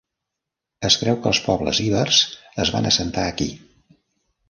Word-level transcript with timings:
Es 0.89 0.97
creu 1.01 1.19
que 1.25 1.29
els 1.33 1.43
pobles 1.49 1.83
ibers 1.91 2.25
es 2.67 2.75
van 2.79 2.91
assentar 2.93 3.29
aquí. 3.31 3.51